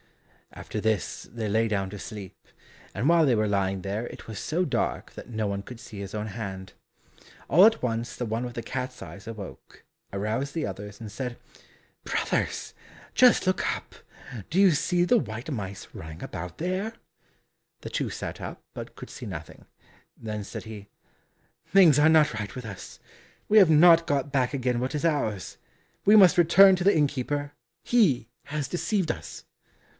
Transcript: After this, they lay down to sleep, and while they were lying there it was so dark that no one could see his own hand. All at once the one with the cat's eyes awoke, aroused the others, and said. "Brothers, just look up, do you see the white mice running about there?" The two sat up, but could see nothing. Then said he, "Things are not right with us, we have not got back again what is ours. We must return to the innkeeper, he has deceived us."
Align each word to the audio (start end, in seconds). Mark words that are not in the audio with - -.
After 0.53 0.81
this, 0.81 1.29
they 1.31 1.47
lay 1.47 1.67
down 1.69 1.91
to 1.91 1.99
sleep, 1.99 2.35
and 2.93 3.07
while 3.07 3.25
they 3.25 3.35
were 3.35 3.47
lying 3.47 3.83
there 3.83 4.07
it 4.07 4.27
was 4.27 4.39
so 4.39 4.65
dark 4.65 5.11
that 5.13 5.29
no 5.29 5.45
one 5.47 5.61
could 5.61 5.79
see 5.79 5.99
his 5.99 6.13
own 6.15 6.27
hand. 6.27 6.73
All 7.47 7.65
at 7.65 7.81
once 7.81 8.15
the 8.15 8.25
one 8.25 8.43
with 8.43 8.55
the 8.55 8.63
cat's 8.63 9.01
eyes 9.01 9.27
awoke, 9.27 9.85
aroused 10.11 10.53
the 10.53 10.65
others, 10.65 10.99
and 10.99 11.09
said. 11.09 11.37
"Brothers, 12.03 12.73
just 13.13 13.45
look 13.47 13.75
up, 13.77 13.93
do 14.49 14.59
you 14.59 14.71
see 14.71 15.05
the 15.05 15.19
white 15.19 15.49
mice 15.49 15.87
running 15.93 16.21
about 16.23 16.57
there?" 16.57 16.93
The 17.81 17.91
two 17.91 18.09
sat 18.09 18.41
up, 18.41 18.59
but 18.73 18.95
could 18.95 19.09
see 19.11 19.27
nothing. 19.27 19.65
Then 20.17 20.43
said 20.43 20.63
he, 20.63 20.87
"Things 21.67 21.97
are 21.99 22.09
not 22.09 22.33
right 22.33 22.53
with 22.55 22.65
us, 22.65 22.99
we 23.47 23.59
have 23.59 23.69
not 23.69 24.07
got 24.07 24.33
back 24.33 24.53
again 24.53 24.79
what 24.79 24.95
is 24.95 25.05
ours. 25.05 25.57
We 26.05 26.15
must 26.17 26.39
return 26.39 26.75
to 26.75 26.83
the 26.83 26.95
innkeeper, 26.97 27.53
he 27.85 28.27
has 28.45 28.67
deceived 28.67 29.11
us." 29.11 29.45